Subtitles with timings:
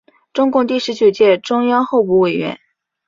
[0.33, 2.59] 中共第十九届中央候补委员。